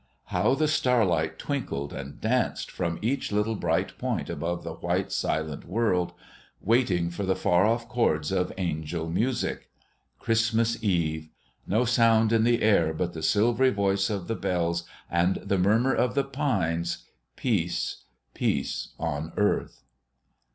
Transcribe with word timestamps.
How 0.33 0.55
the 0.55 0.67
starlight 0.67 1.37
twinkled 1.37 1.93
and 1.93 2.19
danced 2.19 2.71
from 2.71 2.97
each 3.03 3.31
little 3.31 3.53
bright 3.53 3.99
point 3.99 4.31
above 4.31 4.63
the 4.63 4.73
white, 4.73 5.11
silent 5.11 5.63
world, 5.63 6.13
waiting 6.59 7.11
for 7.11 7.21
the 7.23 7.35
far 7.35 7.67
off 7.67 7.87
chords 7.87 8.31
of 8.31 8.51
angel 8.57 9.07
music! 9.11 9.69
Christmas 10.17 10.83
Eve. 10.83 11.29
No 11.67 11.85
sound 11.85 12.33
in 12.33 12.45
the 12.45 12.63
air 12.63 12.95
but 12.95 13.13
the 13.13 13.21
silvery 13.21 13.69
voice 13.69 14.09
of 14.09 14.27
the 14.27 14.33
bells 14.33 14.85
and 15.07 15.35
the 15.35 15.59
murmur 15.59 15.93
of 15.93 16.15
the 16.15 16.23
pines, 16.23 17.05
"Peace, 17.35 18.05
peace 18.33 18.95
on 18.99 19.31
earth." 19.37 19.83